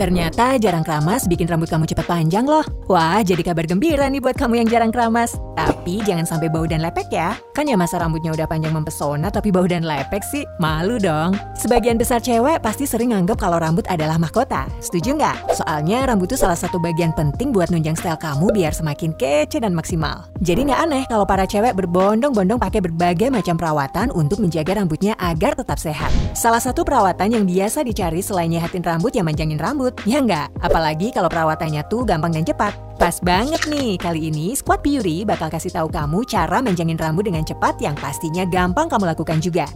[0.00, 2.64] Ternyata jarang keramas bikin rambut kamu cepat panjang loh.
[2.88, 5.36] Wah, jadi kabar gembira nih buat kamu yang jarang keramas.
[5.60, 7.36] Tapi jangan sampai bau dan lepek ya.
[7.52, 10.48] Kan ya masa rambutnya udah panjang mempesona tapi bau dan lepek sih?
[10.56, 11.36] Malu dong.
[11.52, 14.64] Sebagian besar cewek pasti sering nganggap kalau rambut adalah mahkota.
[14.80, 15.60] Setuju nggak?
[15.60, 19.76] Soalnya rambut itu salah satu bagian penting buat nunjang style kamu biar semakin kece dan
[19.76, 20.32] maksimal.
[20.40, 25.52] Jadi nggak aneh kalau para cewek berbondong-bondong pakai berbagai macam perawatan untuk menjaga rambutnya agar
[25.58, 26.08] tetap sehat.
[26.32, 30.62] Salah satu perawatan yang biasa dicari selain nyehatin rambut yang manjangin rambut ya nggak?
[30.62, 32.72] Apalagi kalau perawatannya tuh gampang dan cepat.
[33.00, 37.42] Pas banget nih, kali ini Squad Beauty bakal kasih tahu kamu cara menjangin rambut dengan
[37.42, 39.66] cepat yang pastinya gampang kamu lakukan juga.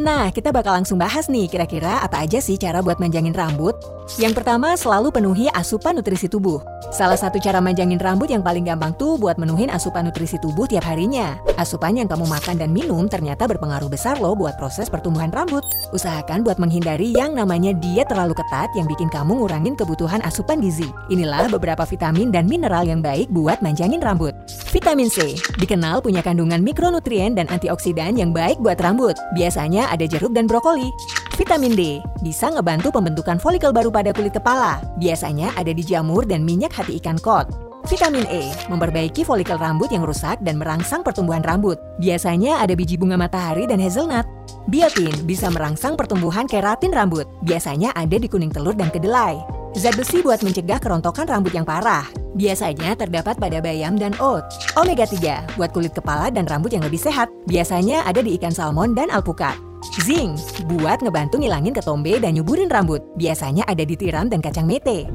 [0.00, 3.76] Nah, kita bakal langsung bahas nih kira-kira apa aja sih cara buat manjangin rambut.
[4.20, 6.60] Yang pertama, selalu penuhi asupan nutrisi tubuh.
[6.92, 10.84] Salah satu cara manjangin rambut yang paling gampang tuh buat menuhin asupan nutrisi tubuh tiap
[10.84, 11.40] harinya.
[11.56, 15.64] Asupan yang kamu makan dan minum ternyata berpengaruh besar loh buat proses pertumbuhan rambut.
[15.96, 20.90] Usahakan buat menghindari yang namanya diet terlalu ketat yang bikin kamu ngurangin kebutuhan asupan gizi.
[21.08, 24.36] Inilah beberapa vitamin dan mineral yang baik buat manjangin rambut.
[24.68, 29.16] Vitamin C dikenal punya kandungan mikronutrien dan antioksidan yang baik buat rambut.
[29.32, 30.92] Biasanya ada jeruk dan brokoli.
[31.32, 34.84] Vitamin D bisa ngebantu pembentukan folikel baru pada kulit kepala.
[35.00, 37.48] Biasanya ada di jamur dan minyak hati ikan kod.
[37.88, 41.80] Vitamin E memperbaiki folikel rambut yang rusak dan merangsang pertumbuhan rambut.
[41.98, 44.28] Biasanya ada biji bunga matahari dan hazelnut.
[44.68, 47.26] Biotin bisa merangsang pertumbuhan keratin rambut.
[47.42, 49.40] Biasanya ada di kuning telur dan kedelai.
[49.72, 52.04] Zat besi buat mencegah kerontokan rambut yang parah.
[52.36, 54.44] Biasanya terdapat pada bayam dan oat.
[54.76, 57.32] Omega 3 buat kulit kepala dan rambut yang lebih sehat.
[57.48, 59.71] Biasanya ada di ikan salmon dan alpukat.
[59.82, 60.38] Zinc
[60.70, 63.02] buat ngebantu ngilangin ketombe dan nyuburin rambut.
[63.18, 65.10] Biasanya ada di tiram dan kacang mete.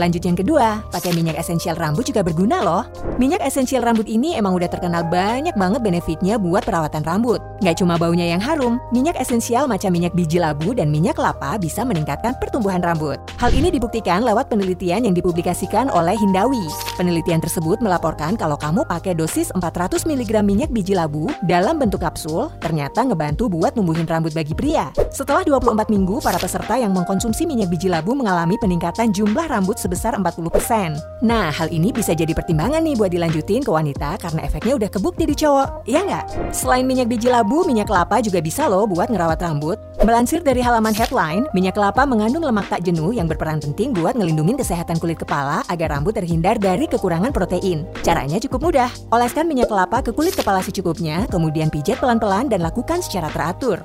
[0.00, 2.82] Lanjut yang kedua, pakai minyak esensial rambut juga berguna loh.
[3.20, 7.44] Minyak esensial rambut ini emang udah terkenal banyak banget benefitnya buat perawatan rambut.
[7.60, 11.84] Nggak cuma baunya yang harum, minyak esensial macam minyak biji labu dan minyak kelapa bisa
[11.84, 13.20] meningkatkan pertumbuhan rambut.
[13.36, 16.64] Hal ini dibuktikan lewat penelitian yang dipublikasikan oleh Hindawi.
[16.96, 22.48] Penelitian tersebut melaporkan kalau kamu pakai dosis 400 mg minyak biji labu dalam bentuk kapsul,
[22.64, 24.88] ternyata ngebantu buat numbuhin rambut bagi pria.
[25.12, 30.14] Setelah 24 minggu, para peserta yang mengkonsumsi minyak biji labu mengalami peningkatan jumlah rambut sebesar
[30.14, 31.26] 40%.
[31.26, 35.26] Nah, hal ini bisa jadi pertimbangan nih buat dilanjutin ke wanita karena efeknya udah kebukti
[35.26, 36.54] di cowok, iya nggak?
[36.54, 39.82] Selain minyak biji labu, minyak kelapa juga bisa loh buat ngerawat rambut.
[40.06, 44.54] Melansir dari halaman headline, minyak kelapa mengandung lemak tak jenuh yang berperan penting buat ngelindungin
[44.54, 47.82] kesehatan kulit kepala agar rambut terhindar dari kekurangan protein.
[48.06, 48.90] Caranya cukup mudah.
[49.10, 53.82] Oleskan minyak kelapa ke kulit kepala secukupnya, kemudian pijat pelan-pelan dan lakukan secara teratur.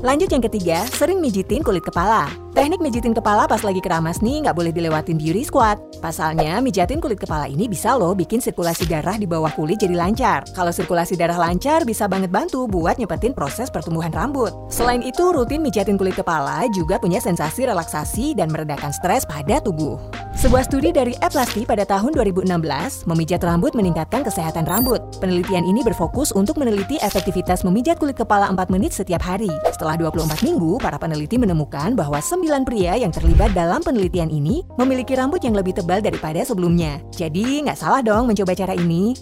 [0.00, 2.24] Lanjut yang ketiga, sering mijitin kulit kepala.
[2.56, 5.76] Teknik mijitin kepala pas lagi keramas nih nggak boleh dilewatin beauty squad.
[6.00, 10.48] Pasalnya, mijatin kulit kepala ini bisa loh bikin sirkulasi darah di bawah kulit jadi lancar.
[10.56, 14.56] Kalau sirkulasi darah lancar, bisa banget bantu buat nyepetin proses pertumbuhan rambut.
[14.72, 20.00] Selain itu, rutin mijatin kulit kepala juga punya sensasi relaksasi dan meredakan stres pada tubuh.
[20.30, 22.46] Sebuah studi dari Eplasti pada tahun 2016
[23.10, 25.02] memijat rambut meningkatkan kesehatan rambut.
[25.18, 29.50] Penelitian ini berfokus untuk meneliti efektivitas memijat kulit kepala 4 menit setiap hari.
[29.74, 35.18] Setelah 24 minggu, para peneliti menemukan bahwa 9 pria yang terlibat dalam penelitian ini memiliki
[35.18, 37.02] rambut yang lebih tebal daripada sebelumnya.
[37.10, 39.18] Jadi nggak salah dong mencoba cara ini.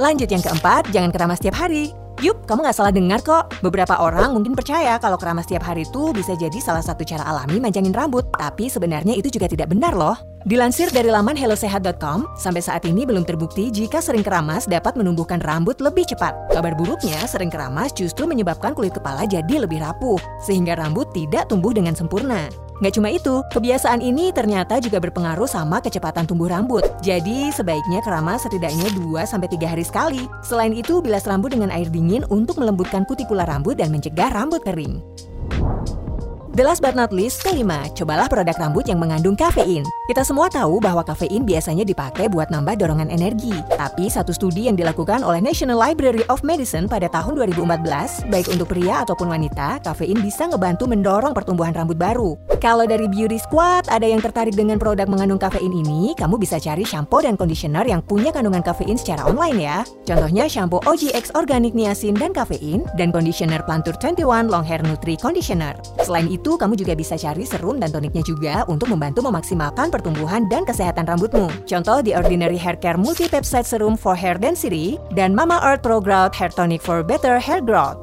[0.00, 2.07] Lanjut yang keempat, jangan keramas setiap hari.
[2.18, 3.46] Yup, kamu nggak salah dengar kok.
[3.62, 7.62] Beberapa orang mungkin percaya kalau keramas setiap hari itu bisa jadi salah satu cara alami
[7.62, 8.26] manjangin rambut.
[8.34, 10.18] Tapi sebenarnya itu juga tidak benar loh.
[10.42, 15.78] Dilansir dari laman hellosehat.com, sampai saat ini belum terbukti jika sering keramas dapat menumbuhkan rambut
[15.78, 16.34] lebih cepat.
[16.50, 21.70] Kabar buruknya, sering keramas justru menyebabkan kulit kepala jadi lebih rapuh, sehingga rambut tidak tumbuh
[21.70, 22.50] dengan sempurna.
[22.78, 26.86] Nggak cuma itu, kebiasaan ini ternyata juga berpengaruh sama kecepatan tumbuh rambut.
[27.02, 30.22] Jadi, sebaiknya keramas setidaknya 2-3 hari sekali.
[30.46, 35.02] Selain itu, bilas rambut dengan air dingin untuk melembutkan kutikula rambut dan mencegah rambut kering.
[36.58, 39.86] The last but not least, kelima, cobalah produk rambut yang mengandung kafein.
[40.10, 43.54] Kita semua tahu bahwa kafein biasanya dipakai buat nambah dorongan energi.
[43.78, 48.74] Tapi satu studi yang dilakukan oleh National Library of Medicine pada tahun 2014, baik untuk
[48.74, 52.34] pria ataupun wanita, kafein bisa ngebantu mendorong pertumbuhan rambut baru.
[52.58, 56.82] Kalau dari Beauty Squad ada yang tertarik dengan produk mengandung kafein ini, kamu bisa cari
[56.82, 59.78] shampoo dan conditioner yang punya kandungan kafein secara online ya.
[60.08, 65.76] Contohnya shampoo OGX Organic Niacin dan Kafein, dan conditioner Plantur 21 Long Hair Nutri Conditioner.
[66.00, 70.48] Selain itu, itu, kamu juga bisa cari serum dan toniknya juga untuk membantu memaksimalkan pertumbuhan
[70.48, 71.52] dan kesehatan rambutmu.
[71.68, 76.00] Contoh The Ordinary Hair Care Multi Peptide Serum for Hair Density dan Mama Earth Pro
[76.00, 78.00] Growth Hair Tonic for Better Hair Growth.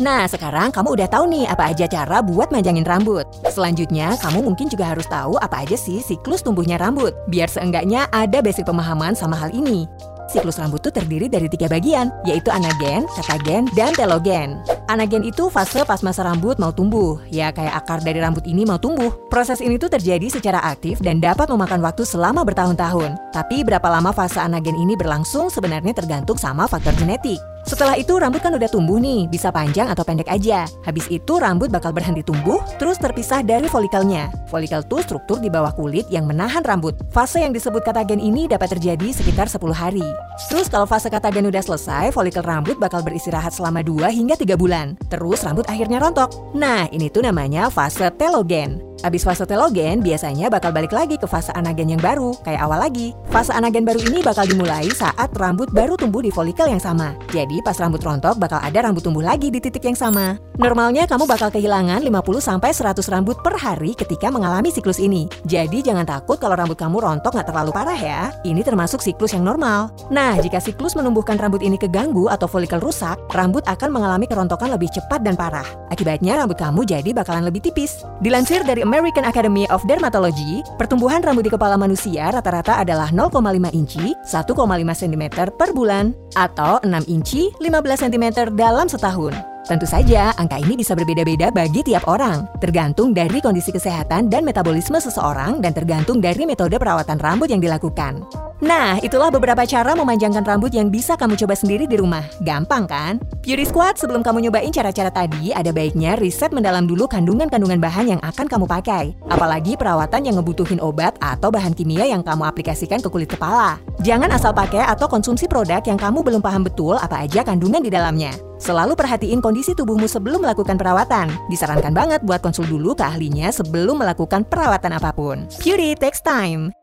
[0.00, 3.28] Nah, sekarang kamu udah tahu nih apa aja cara buat manjangin rambut.
[3.52, 8.40] Selanjutnya, kamu mungkin juga harus tahu apa aja sih siklus tumbuhnya rambut, biar seenggaknya ada
[8.40, 9.84] basic pemahaman sama hal ini.
[10.30, 14.62] Siklus rambut itu terdiri dari tiga bagian, yaitu anagen, katagen, dan telogen.
[14.86, 18.78] Anagen itu fase pas masa rambut mau tumbuh, ya kayak akar dari rambut ini mau
[18.78, 19.10] tumbuh.
[19.28, 23.18] Proses ini tuh terjadi secara aktif dan dapat memakan waktu selama bertahun-tahun.
[23.34, 27.38] Tapi berapa lama fase anagen ini berlangsung sebenarnya tergantung sama faktor genetik.
[27.70, 30.66] Setelah itu rambut kan udah tumbuh nih, bisa panjang atau pendek aja.
[30.82, 34.26] Habis itu rambut bakal berhenti tumbuh, terus terpisah dari folikelnya.
[34.50, 36.98] Folikel tuh struktur di bawah kulit yang menahan rambut.
[37.14, 40.02] Fase yang disebut katagen ini dapat terjadi sekitar 10 hari.
[40.50, 44.98] Terus kalau fase katagen udah selesai, folikel rambut bakal beristirahat selama 2 hingga 3 bulan.
[45.06, 46.34] Terus rambut akhirnya rontok.
[46.58, 48.89] Nah, ini tuh namanya fase telogen.
[49.00, 53.16] Habis fase telogen, biasanya bakal balik lagi ke fase anagen yang baru, kayak awal lagi.
[53.32, 57.16] Fase anagen baru ini bakal dimulai saat rambut baru tumbuh di folikel yang sama.
[57.32, 60.36] Jadi pas rambut rontok, bakal ada rambut tumbuh lagi di titik yang sama.
[60.60, 65.24] Normalnya kamu bakal kehilangan 50-100 rambut per hari ketika mengalami siklus ini.
[65.48, 68.28] Jadi jangan takut kalau rambut kamu rontok nggak terlalu parah ya.
[68.44, 69.88] Ini termasuk siklus yang normal.
[70.12, 74.92] Nah, jika siklus menumbuhkan rambut ini keganggu atau folikel rusak, rambut akan mengalami kerontokan lebih
[74.92, 75.64] cepat dan parah.
[75.88, 78.04] Akibatnya rambut kamu jadi bakalan lebih tipis.
[78.20, 84.18] Dilansir dari American Academy of Dermatology, pertumbuhan rambut di kepala manusia rata-rata adalah 0,5 inci,
[84.26, 84.50] 1,5
[84.98, 87.70] cm per bulan, atau 6 inci, 15
[88.10, 89.30] cm dalam setahun.
[89.70, 94.98] Tentu saja, angka ini bisa berbeda-beda bagi tiap orang, tergantung dari kondisi kesehatan dan metabolisme
[94.98, 98.26] seseorang dan tergantung dari metode perawatan rambut yang dilakukan.
[98.60, 102.20] Nah, itulah beberapa cara memanjangkan rambut yang bisa kamu coba sendiri di rumah.
[102.44, 103.16] Gampang kan?
[103.40, 108.20] Beauty Squad, sebelum kamu nyobain cara-cara tadi, ada baiknya riset mendalam dulu kandungan-kandungan bahan yang
[108.20, 109.16] akan kamu pakai.
[109.32, 113.80] Apalagi perawatan yang ngebutuhin obat atau bahan kimia yang kamu aplikasikan ke kulit kepala.
[114.04, 117.88] Jangan asal pakai atau konsumsi produk yang kamu belum paham betul apa aja kandungan di
[117.88, 118.36] dalamnya.
[118.60, 121.32] Selalu perhatiin kondisi tubuhmu sebelum melakukan perawatan.
[121.48, 125.48] Disarankan banget buat konsul dulu ke ahlinya sebelum melakukan perawatan apa pun.
[125.64, 126.76] Beauty takes time.